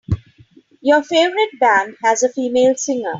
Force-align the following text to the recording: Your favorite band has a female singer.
Your 0.81 1.03
favorite 1.03 1.59
band 1.59 1.95
has 2.03 2.23
a 2.23 2.29
female 2.29 2.73
singer. 2.73 3.09